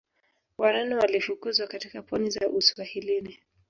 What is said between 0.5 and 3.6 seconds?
Wareno walifukuzwa katika pwani za Uswahilini